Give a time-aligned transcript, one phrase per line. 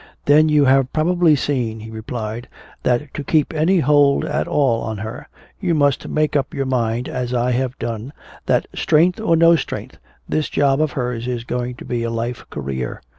[0.25, 2.47] "Then you have probably seen," he replied,
[2.81, 7.07] "that to keep any hold at all on her, you must make up your mind
[7.07, 8.11] as I have done
[8.47, 12.43] that, strength or no strength, this job of hers is going to be a life
[12.49, 13.03] career.